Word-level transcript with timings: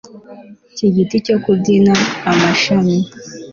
cy'igiti 0.75 1.15
cyo 1.25 1.37
kubyina, 1.43 1.93
amashami 2.31 2.97